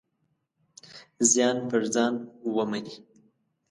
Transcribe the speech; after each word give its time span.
زیان 1.31 1.57
پر 1.69 1.83
ځان 1.93 2.13
ومني. 2.55 2.93